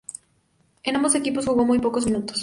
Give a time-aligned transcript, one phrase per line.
[0.81, 2.39] En ambos equipos jugó muy pocos minutos.